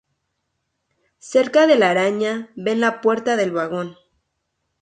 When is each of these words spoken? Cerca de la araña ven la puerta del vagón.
Cerca 1.33 1.67
de 1.67 1.75
la 1.77 1.91
araña 1.91 2.49
ven 2.55 2.79
la 2.81 3.01
puerta 3.01 3.35
del 3.35 3.51
vagón. 3.51 3.99